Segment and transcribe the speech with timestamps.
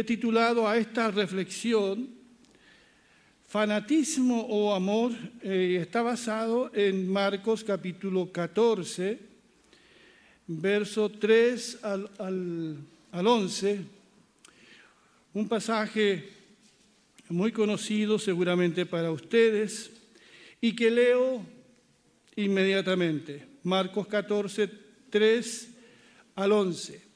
[0.00, 2.08] he titulado a esta reflexión
[3.46, 5.12] Fanatismo o amor.
[5.42, 9.18] Eh, está basado en Marcos capítulo 14,
[10.46, 12.76] verso 3 al, al,
[13.12, 13.80] al 11.
[15.34, 16.30] Un pasaje
[17.28, 19.90] muy conocido seguramente para ustedes
[20.62, 21.44] y que leo
[22.36, 23.44] inmediatamente.
[23.64, 24.70] Marcos 14,
[25.10, 25.70] 3
[26.36, 27.09] al 11.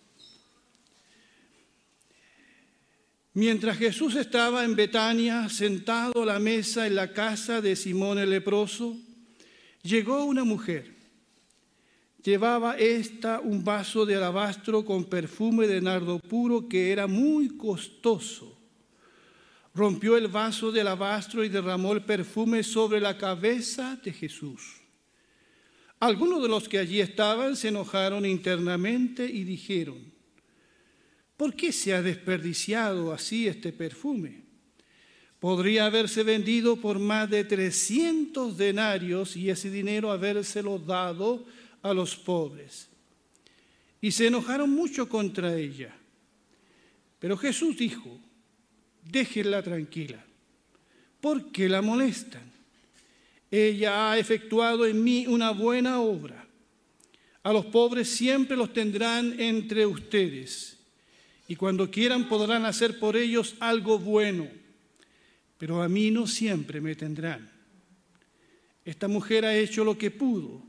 [3.37, 8.31] Mientras Jesús estaba en Betania, sentado a la mesa en la casa de Simón el
[8.31, 8.97] leproso,
[9.83, 10.95] llegó una mujer.
[12.23, 18.57] Llevaba esta un vaso de alabastro con perfume de nardo puro que era muy costoso.
[19.75, 24.63] Rompió el vaso de alabastro y derramó el perfume sobre la cabeza de Jesús.
[25.99, 30.14] Algunos de los que allí estaban se enojaron internamente y dijeron,
[31.37, 34.43] ¿Por qué se ha desperdiciado así este perfume?
[35.41, 41.45] Podría haberse vendido por más de 300 denarios y ese dinero habérselo dado
[41.83, 42.89] a los pobres.
[44.01, 45.95] Y se enojaron mucho contra ella.
[47.19, 48.19] Pero Jesús dijo,
[49.03, 50.25] déjenla tranquila.
[51.21, 52.53] ¿Por qué la molestan?
[53.51, 56.47] Ella ha efectuado en mí una buena obra.
[57.43, 60.74] A los pobres siempre los tendrán entre ustedes
[61.47, 64.49] y cuando quieran podrán hacer por ellos algo bueno,
[65.59, 67.51] pero a mí no siempre me tendrán.
[68.85, 70.63] Esta mujer ha hecho lo que pudo,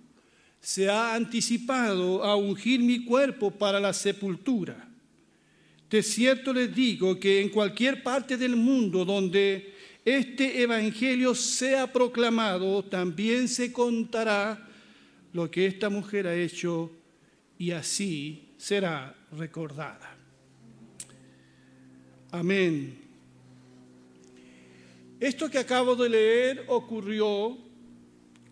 [0.59, 4.89] se ha anticipado a ungir mi cuerpo para la sepultura.
[5.89, 12.83] De cierto les digo que en cualquier parte del mundo donde este Evangelio sea proclamado,
[12.83, 14.67] también se contará
[15.33, 16.91] lo que esta mujer ha hecho
[17.57, 20.14] y así será recordada.
[22.35, 22.97] Amén.
[25.21, 27.57] Esto que acabo de leer ocurrió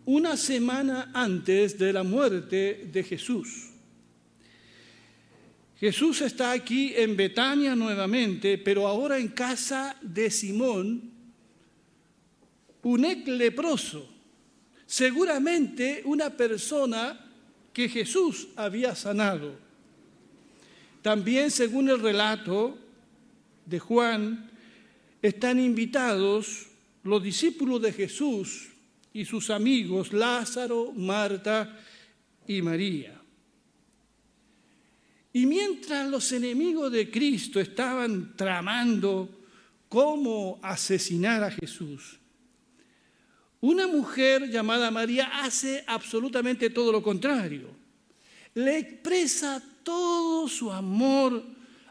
[0.06, 3.72] una semana antes de la muerte de Jesús.
[5.78, 11.12] Jesús está aquí en Betania nuevamente, pero ahora en casa de Simón,
[12.84, 14.10] un ex leproso,
[14.86, 17.20] seguramente una persona
[17.74, 19.56] que Jesús había sanado.
[21.02, 22.78] También, según el relato,
[23.66, 24.50] de Juan
[25.22, 26.68] están invitados
[27.04, 28.70] los discípulos de Jesús
[29.14, 31.80] y sus amigos Lázaro, Marta
[32.48, 33.20] y María.
[35.32, 39.30] Y mientras los enemigos de Cristo estaban tramando
[39.90, 42.20] cómo asesinar a Jesús,
[43.62, 47.70] una mujer llamada María hace absolutamente todo lo contrario.
[48.56, 51.44] Le expresa todo su amor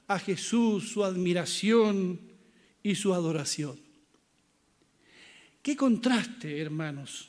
[0.09, 2.21] a Jesús su admiración
[2.83, 3.79] y su adoración.
[5.63, 7.29] Qué contraste, hermanos.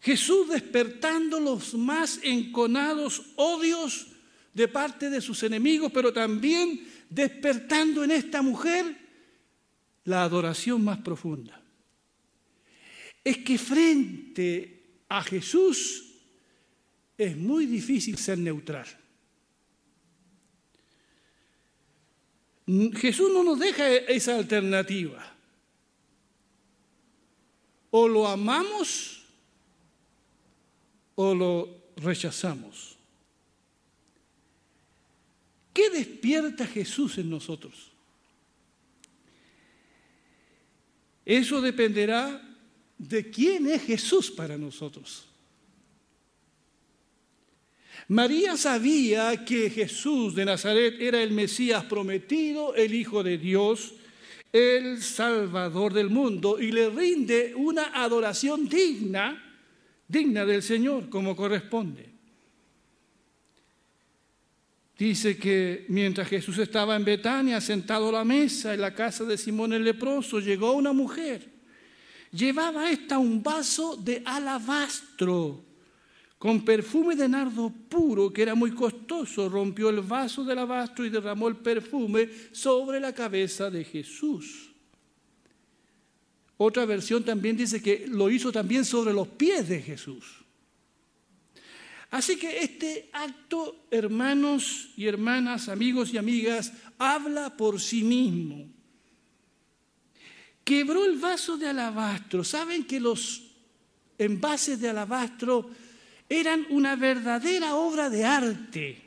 [0.00, 4.08] Jesús despertando los más enconados odios
[4.52, 8.96] de parte de sus enemigos, pero también despertando en esta mujer
[10.04, 11.60] la adoración más profunda.
[13.24, 16.04] Es que frente a Jesús
[17.16, 18.86] es muy difícil ser neutral.
[22.66, 25.32] Jesús no nos deja esa alternativa.
[27.90, 29.22] O lo amamos
[31.14, 32.96] o lo rechazamos.
[35.72, 37.90] ¿Qué despierta Jesús en nosotros?
[41.24, 42.40] Eso dependerá
[42.98, 45.26] de quién es Jesús para nosotros.
[48.08, 53.94] María sabía que Jesús de Nazaret era el Mesías prometido, el Hijo de Dios,
[54.52, 59.42] el Salvador del mundo, y le rinde una adoración digna,
[60.06, 62.12] digna del Señor, como corresponde.
[64.98, 69.38] Dice que mientras Jesús estaba en Betania, sentado a la mesa en la casa de
[69.38, 71.48] Simón el leproso, llegó una mujer.
[72.30, 75.73] Llevaba esta un vaso de alabastro
[76.44, 81.08] con perfume de nardo puro, que era muy costoso, rompió el vaso del alabastro y
[81.08, 84.70] derramó el perfume sobre la cabeza de Jesús.
[86.58, 90.44] Otra versión también dice que lo hizo también sobre los pies de Jesús.
[92.10, 98.68] Así que este acto, hermanos y hermanas, amigos y amigas, habla por sí mismo.
[100.62, 102.44] Quebró el vaso de alabastro.
[102.44, 103.44] ¿Saben que los
[104.18, 105.70] envases de alabastro
[106.40, 108.98] eran una verdadera obra de arte,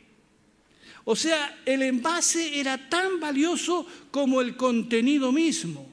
[1.09, 5.88] O sea, el envase era tan valioso como el contenido mismo.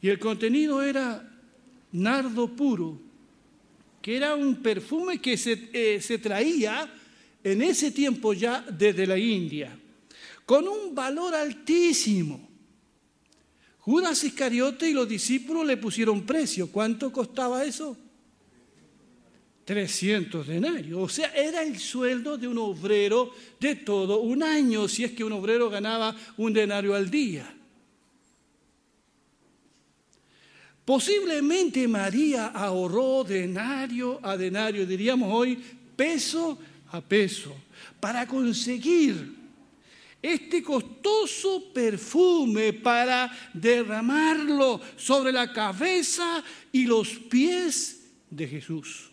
[0.00, 1.22] Y el contenido era
[1.92, 2.98] nardo puro,
[4.00, 6.92] que era un perfume que se, eh, se traía
[7.44, 9.78] en ese tiempo ya desde la India,
[10.44, 12.48] con un valor altísimo.
[13.78, 16.70] Judas Iscariote y los discípulos le pusieron precio.
[16.70, 17.96] ¿Cuánto costaba eso?
[19.64, 21.00] 300 denarios.
[21.00, 25.24] O sea, era el sueldo de un obrero de todo un año, si es que
[25.24, 27.54] un obrero ganaba un denario al día.
[30.84, 35.56] Posiblemente María ahorró denario a denario, diríamos hoy,
[35.94, 36.58] peso
[36.90, 37.54] a peso,
[38.00, 39.42] para conseguir
[40.20, 46.42] este costoso perfume para derramarlo sobre la cabeza
[46.72, 49.11] y los pies de Jesús.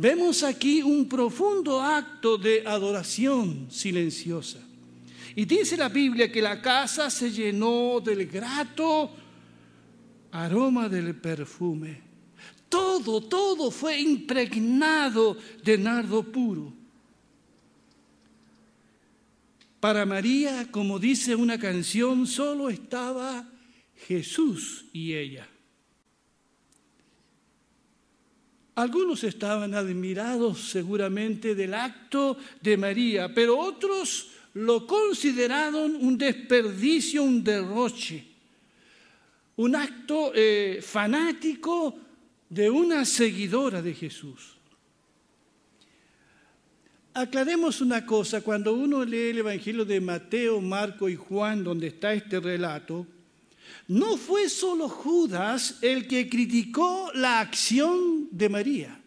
[0.00, 4.58] Vemos aquí un profundo acto de adoración silenciosa.
[5.36, 9.10] Y dice la Biblia que la casa se llenó del grato
[10.32, 12.00] aroma del perfume.
[12.70, 16.72] Todo, todo fue impregnado de nardo puro.
[19.80, 23.46] Para María, como dice una canción, solo estaba
[24.08, 25.46] Jesús y ella.
[28.80, 37.44] Algunos estaban admirados seguramente del acto de María, pero otros lo consideraron un desperdicio, un
[37.44, 38.24] derroche,
[39.56, 41.94] un acto eh, fanático
[42.48, 44.56] de una seguidora de Jesús.
[47.12, 52.14] Aclaremos una cosa, cuando uno lee el Evangelio de Mateo, Marco y Juan, donde está
[52.14, 53.06] este relato,
[53.88, 59.00] no fue solo Judas el que criticó la acción de María.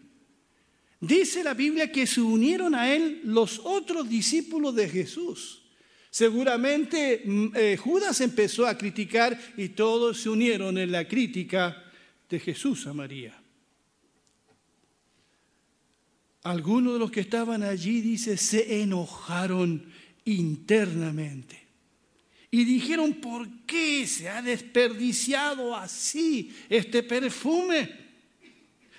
[0.99, 5.63] Dice la Biblia que se unieron a él los otros discípulos de Jesús.
[6.09, 11.83] Seguramente mm, eh, Judas empezó a criticar y todos se unieron en la crítica
[12.29, 13.39] de Jesús a María.
[16.43, 19.91] Algunos de los que estaban allí, dice, se enojaron
[20.25, 21.62] internamente
[22.53, 27.89] y dijeron, ¿por qué se ha desperdiciado así este perfume?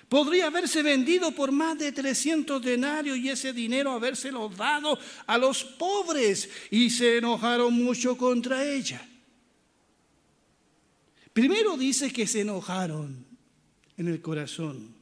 [0.09, 5.63] Podría haberse vendido por más de 300 denarios y ese dinero habérselo dado a los
[5.63, 9.07] pobres y se enojaron mucho contra ella.
[11.31, 13.25] Primero dice que se enojaron
[13.95, 14.93] en el corazón,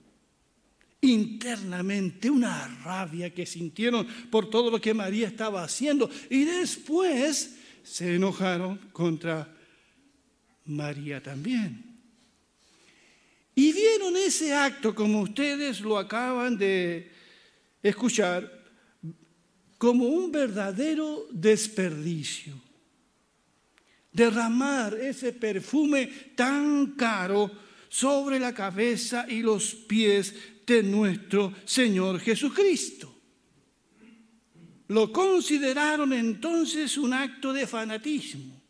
[1.02, 8.16] internamente, una rabia que sintieron por todo lo que María estaba haciendo y después se
[8.16, 9.48] enojaron contra
[10.66, 11.94] María también.
[13.56, 17.12] Y vieron ese acto, como ustedes lo acaban de
[17.84, 18.64] escuchar,
[19.78, 22.54] como un verdadero desperdicio.
[24.12, 27.52] Derramar ese perfume tan caro
[27.90, 30.34] sobre la cabeza y los pies
[30.66, 33.13] de nuestro Señor Jesucristo.
[34.94, 38.62] Lo consideraron entonces un acto de fanatismo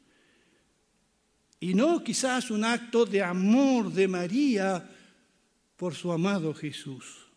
[1.59, 4.89] y no quizás un acto de amor de María
[5.75, 7.27] por su amado Jesús.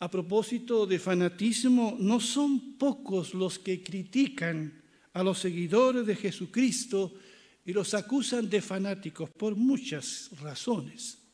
[0.00, 7.14] A propósito de fanatismo, no son pocos los que critican a los seguidores de Jesucristo
[7.64, 11.27] y los acusan de fanáticos por muchas razones.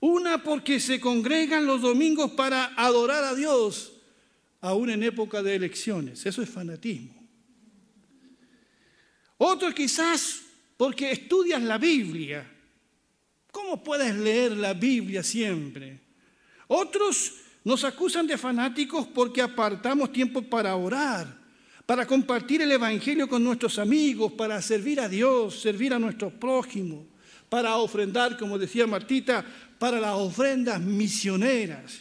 [0.00, 3.92] Una porque se congregan los domingos para adorar a Dios,
[4.60, 6.26] aún en época de elecciones.
[6.26, 7.14] Eso es fanatismo.
[9.38, 10.42] Otro quizás
[10.76, 12.50] porque estudias la Biblia.
[13.50, 16.00] ¿Cómo puedes leer la Biblia siempre?
[16.68, 17.34] Otros
[17.64, 21.26] nos acusan de fanáticos porque apartamos tiempo para orar,
[21.84, 27.06] para compartir el Evangelio con nuestros amigos, para servir a Dios, servir a nuestro prójimo,
[27.48, 29.44] para ofrendar, como decía Martita,
[29.78, 32.00] para las ofrendas misioneras.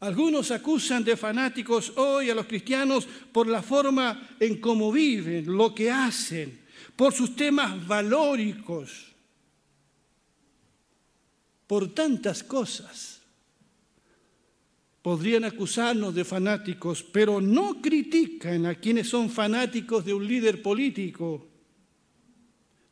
[0.00, 5.72] Algunos acusan de fanáticos hoy a los cristianos por la forma en cómo viven, lo
[5.72, 6.60] que hacen,
[6.96, 9.12] por sus temas valóricos,
[11.68, 13.20] por tantas cosas.
[15.02, 21.51] Podrían acusarnos de fanáticos, pero no critican a quienes son fanáticos de un líder político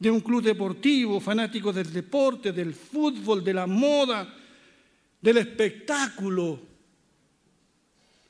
[0.01, 4.35] de un club deportivo, fanáticos del deporte, del fútbol, de la moda,
[5.21, 6.59] del espectáculo.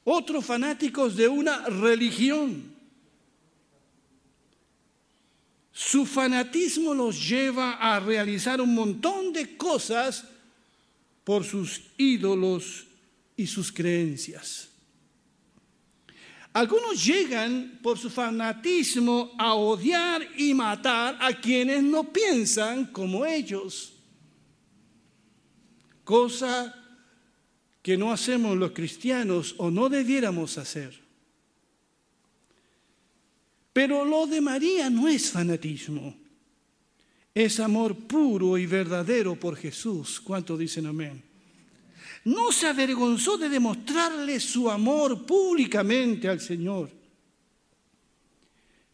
[0.04, 2.70] Otros fanáticos de una religión.
[5.80, 10.26] su fanatismo los lleva a realizar un montón de cosas
[11.24, 12.86] por sus ídolos
[13.34, 14.68] y sus creencias.
[16.52, 23.92] Algunos llegan por su fanatismo a odiar y matar a quienes no piensan como ellos.
[26.02, 26.74] Cosa
[27.82, 31.00] que no hacemos los cristianos o no debiéramos hacer.
[33.72, 36.16] Pero lo de María no es fanatismo,
[37.32, 40.20] es amor puro y verdadero por Jesús.
[40.20, 41.29] ¿Cuánto dicen amén?
[42.24, 46.90] No se avergonzó de demostrarle su amor públicamente al Señor.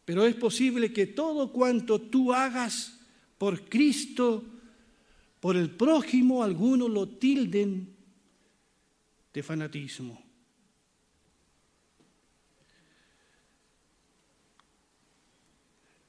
[0.05, 3.01] Pero es posible que todo cuanto tú hagas
[3.39, 4.45] por Cristo,
[5.41, 7.89] por el prójimo, algunos lo tilden
[9.35, 10.23] de fanatismo.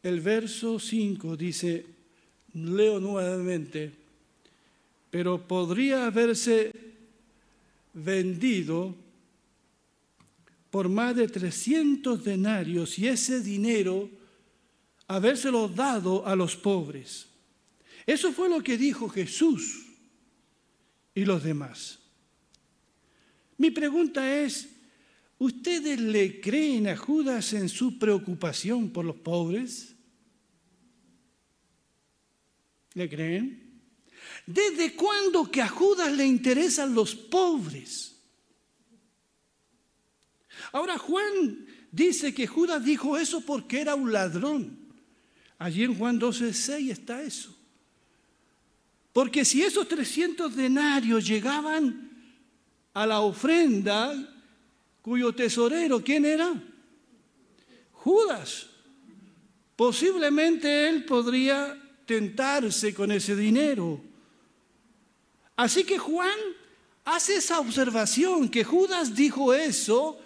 [0.03, 1.85] El verso 5 dice,
[2.53, 3.91] leo nuevamente,
[5.09, 6.86] pero podría haberse
[7.97, 8.95] vendido
[10.69, 14.09] por más de 300 denarios y ese dinero
[15.07, 17.27] habérselo dado a los pobres.
[18.05, 19.85] Eso fue lo que dijo Jesús
[21.15, 21.99] y los demás.
[23.57, 24.69] Mi pregunta es,
[25.39, 29.95] ¿ustedes le creen a Judas en su preocupación por los pobres?
[32.93, 33.66] ¿Le creen?
[34.47, 38.15] ¿Desde cuándo que a Judas le interesan los pobres?
[40.71, 44.79] Ahora Juan dice que Judas dijo eso porque era un ladrón.
[45.59, 47.53] Allí en Juan 12, 6 está eso.
[49.11, 52.09] Porque si esos 300 denarios llegaban
[52.93, 54.15] a la ofrenda
[55.01, 56.53] cuyo tesorero, ¿quién era?
[57.91, 58.67] Judas.
[59.75, 64.07] Posiblemente él podría tentarse con ese dinero.
[65.57, 66.37] Así que Juan
[67.03, 70.17] hace esa observación, que Judas dijo eso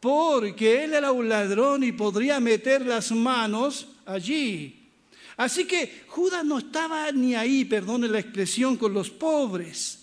[0.00, 4.90] porque él era un ladrón y podría meter las manos allí.
[5.38, 10.02] Así que Judas no estaba ni ahí, perdone la expresión, con los pobres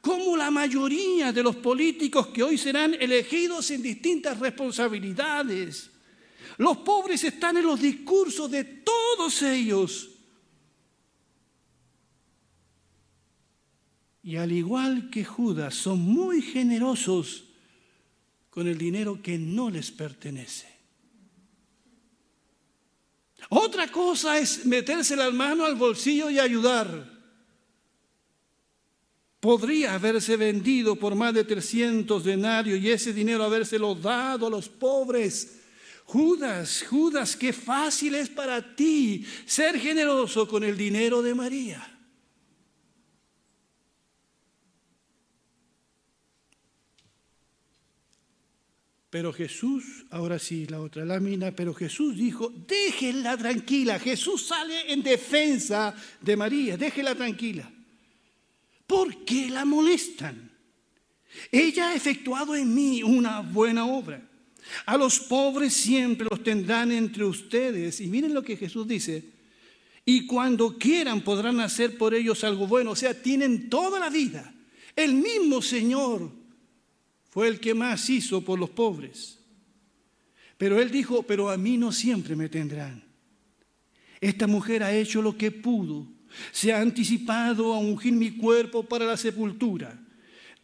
[0.00, 5.90] como la mayoría de los políticos que hoy serán elegidos en distintas responsabilidades.
[6.56, 10.08] Los pobres están en los discursos de todos ellos.
[14.28, 17.44] Y al igual que Judas, son muy generosos
[18.50, 20.68] con el dinero que no les pertenece.
[23.48, 27.10] Otra cosa es meterse la mano al bolsillo y ayudar
[29.40, 34.68] podría haberse vendido por más de 300 denarios y ese dinero habérselo dado a los
[34.68, 35.60] pobres.
[36.04, 41.97] Judas, Judas, qué fácil es para ti ser generoso con el dinero de María.
[49.10, 53.98] Pero Jesús, ahora sí, la otra lámina, pero Jesús dijo, déjenla tranquila.
[53.98, 57.70] Jesús sale en defensa de María, déjenla tranquila.
[58.86, 60.50] ¿Por qué la molestan?
[61.50, 64.22] Ella ha efectuado en mí una buena obra.
[64.84, 68.00] A los pobres siempre los tendrán entre ustedes.
[68.00, 69.24] Y miren lo que Jesús dice.
[70.04, 72.90] Y cuando quieran podrán hacer por ellos algo bueno.
[72.90, 74.52] O sea, tienen toda la vida.
[74.94, 76.30] El mismo Señor
[77.38, 79.38] fue el que más hizo por los pobres.
[80.56, 83.04] Pero él dijo, pero a mí no siempre me tendrán.
[84.20, 86.08] Esta mujer ha hecho lo que pudo
[86.50, 89.96] se ha anticipado a ungir mi cuerpo para la sepultura.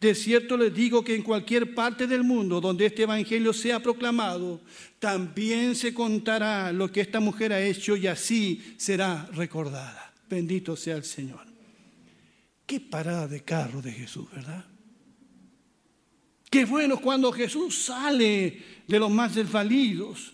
[0.01, 4.59] De cierto les digo que en cualquier parte del mundo donde este evangelio sea proclamado,
[4.99, 10.13] también se contará lo que esta mujer ha hecho y así será recordada.
[10.29, 11.45] Bendito sea el Señor.
[12.65, 14.74] Qué parada de carro de Jesús, ¿verdad?
[16.55, 20.31] Qué bueno cuando Jesús sale de los más desvalidos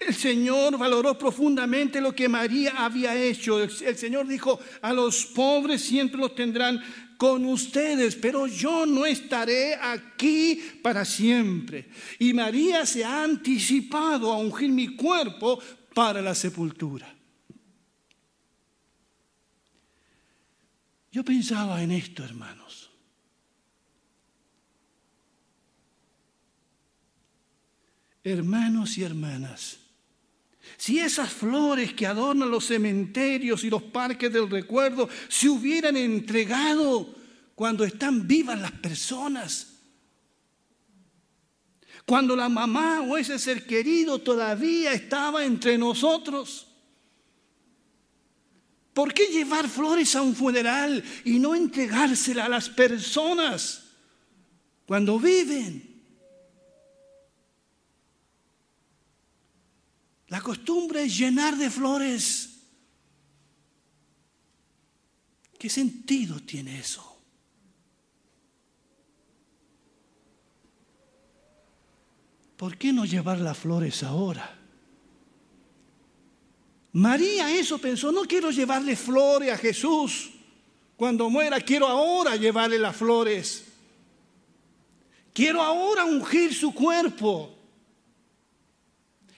[0.00, 3.62] el Señor valoró profundamente lo que María había hecho.
[3.62, 6.82] El Señor dijo, a los pobres siempre los tendrán
[7.16, 11.88] con ustedes, pero yo no estaré aquí para siempre.
[12.18, 15.60] Y María se ha anticipado a ungir mi cuerpo
[15.94, 17.14] para la sepultura.
[21.12, 22.61] Yo pensaba en esto, hermanos.
[28.24, 29.78] Hermanos y hermanas,
[30.76, 37.14] si esas flores que adornan los cementerios y los parques del recuerdo se hubieran entregado
[37.54, 39.68] cuando están vivas las personas,
[42.04, 46.66] Cuando la mamá o ese ser querido todavía estaba entre nosotros.
[48.92, 53.84] ¿Por qué llevar flores a un funeral y no entregársela a las personas
[54.84, 55.91] cuando viven?
[60.32, 62.48] La costumbre es llenar de flores.
[65.58, 67.18] ¿Qué sentido tiene eso?
[72.56, 74.58] ¿Por qué no llevar las flores ahora?
[76.92, 80.30] María eso pensó, no quiero llevarle flores a Jesús.
[80.96, 83.66] Cuando muera, quiero ahora llevarle las flores.
[85.34, 87.61] Quiero ahora ungir su cuerpo.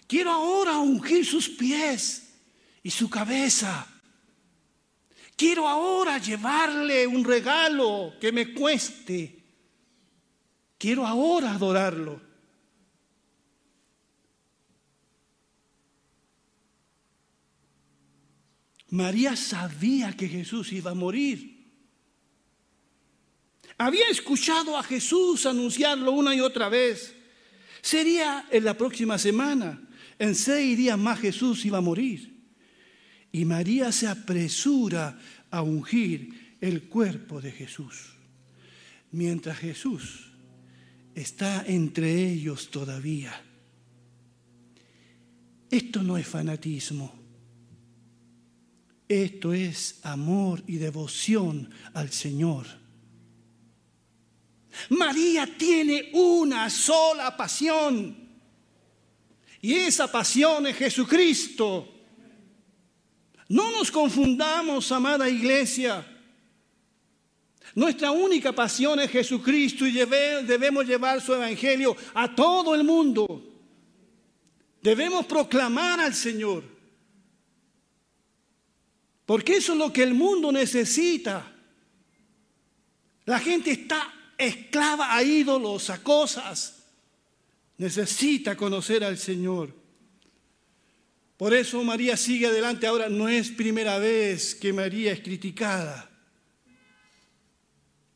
[0.07, 2.35] Quiero ahora ungir sus pies
[2.83, 3.87] y su cabeza.
[5.37, 9.43] Quiero ahora llevarle un regalo que me cueste.
[10.79, 12.21] Quiero ahora adorarlo.
[18.91, 21.55] María sabía que Jesús iba a morir.
[23.77, 27.13] Había escuchado a Jesús anunciarlo una y otra vez.
[27.83, 29.84] Sería en la próxima semana.
[30.25, 32.35] En seis días más Jesús iba a morir.
[33.31, 35.19] Y María se apresura
[35.51, 38.15] a ungir el cuerpo de Jesús.
[39.13, 40.33] Mientras Jesús
[41.15, 43.39] está entre ellos todavía.
[45.71, 47.13] Esto no es fanatismo.
[49.07, 52.67] Esto es amor y devoción al Señor.
[54.89, 58.24] María tiene una sola pasión.
[59.65, 61.89] Y esa pasión es Jesucristo.
[63.49, 66.07] No nos confundamos, amada iglesia.
[67.75, 73.43] Nuestra única pasión es Jesucristo y debemos llevar su evangelio a todo el mundo.
[74.83, 76.63] Debemos proclamar al Señor.
[79.25, 81.51] Porque eso es lo que el mundo necesita.
[83.25, 86.84] La gente está esclava a ídolos, a cosas.
[87.79, 89.75] Necesita conocer al Señor.
[91.37, 92.87] Por eso María sigue adelante.
[92.87, 96.11] Ahora no es primera vez que María es criticada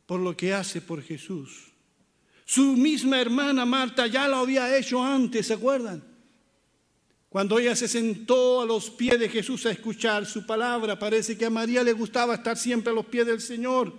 [0.06, 1.70] por lo que hace por Jesús.
[2.46, 6.02] Su misma hermana Marta ya lo había hecho antes, ¿se acuerdan?
[7.28, 11.44] Cuando ella se sentó a los pies de Jesús a escuchar su palabra, parece que
[11.44, 13.92] a María le gustaba estar siempre a los pies del Señor,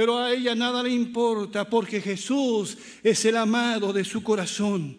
[0.00, 4.96] pero a ella nada le importa porque Jesús es el amado de su corazón,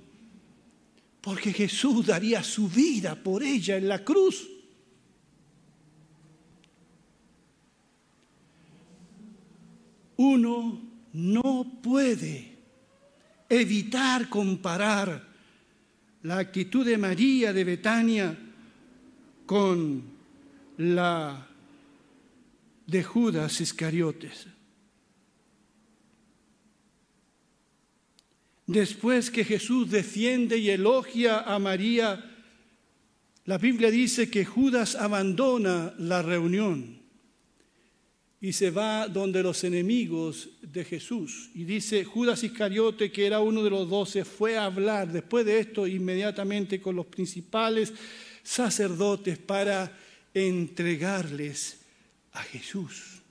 [1.20, 4.48] porque Jesús daría su vida por ella en la cruz.
[10.18, 10.80] Uno
[11.14, 12.60] no puede
[13.50, 15.28] evitar comparar
[16.22, 18.38] la actitud de María de Betania
[19.48, 20.04] con
[20.78, 21.48] la
[22.86, 24.51] de Judas Iscariotes.
[28.68, 32.24] Después que Jesús defiende y elogia a María,
[33.46, 37.02] la Biblia dice que Judas abandona la reunión
[38.40, 41.52] y se va donde los enemigos de Jesús.
[41.54, 45.60] Y dice, Judas Iscariote, que era uno de los doce, fue a hablar después de
[45.60, 47.94] esto inmediatamente con los principales
[48.42, 49.96] sacerdotes para
[50.34, 51.82] entregarles
[52.32, 53.22] a Jesús.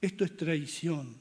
[0.00, 1.19] Esto es traición.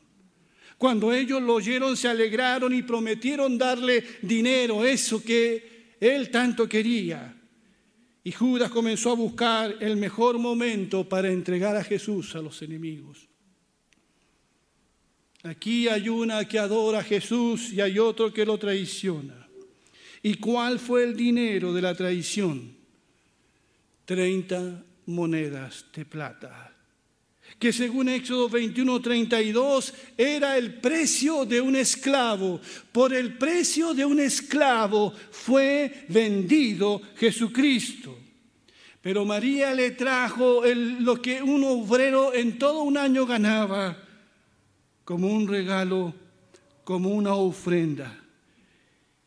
[0.80, 7.36] Cuando ellos lo oyeron, se alegraron y prometieron darle dinero, eso que él tanto quería.
[8.24, 13.28] Y Judas comenzó a buscar el mejor momento para entregar a Jesús a los enemigos.
[15.44, 19.50] Aquí hay una que adora a Jesús y hay otro que lo traiciona.
[20.24, 22.78] ¿Y cuál fue el dinero de la traición?
[24.06, 26.74] Treinta monedas de plata,
[27.58, 32.62] que según Éxodo 21, 32 era el precio de un esclavo.
[32.92, 38.18] Por el precio de un esclavo fue vendido Jesucristo.
[39.02, 43.98] Pero María le trajo lo que un obrero en todo un año ganaba
[45.06, 46.14] como un regalo,
[46.84, 48.24] como una ofrenda.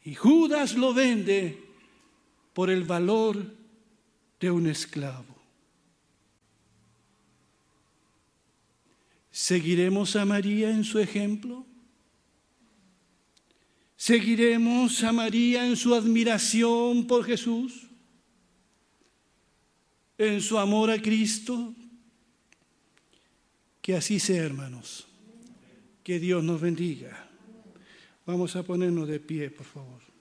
[0.05, 1.59] Y Judas lo vende
[2.53, 3.45] por el valor
[4.39, 5.32] de un esclavo.
[9.33, 11.67] ¿Seguiremos a María en su ejemplo?
[13.97, 17.89] ¿Seguiremos a María en su admiración por Jesús?
[20.19, 21.75] ¿En su amor a Cristo?
[23.81, 25.07] Que así sea, hermanos.
[26.05, 27.29] Que Dios nos bendiga.
[28.27, 30.12] Vamos a ponernos de pie, por favor.